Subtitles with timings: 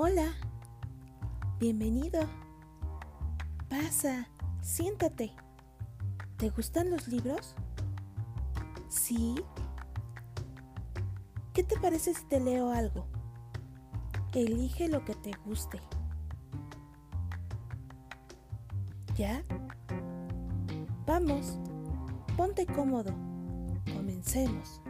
[0.00, 0.32] Hola,
[1.58, 2.20] bienvenido.
[3.68, 4.28] Pasa,
[4.60, 5.32] siéntate.
[6.36, 7.56] ¿Te gustan los libros?
[8.88, 9.34] ¿Sí?
[11.52, 13.08] ¿Qué te parece si te leo algo?
[14.34, 15.80] Elige lo que te guste.
[19.16, 19.42] ¿Ya?
[21.06, 21.58] Vamos,
[22.36, 23.10] ponte cómodo.
[23.96, 24.80] Comencemos.